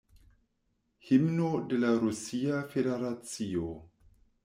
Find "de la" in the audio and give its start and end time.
1.67-1.93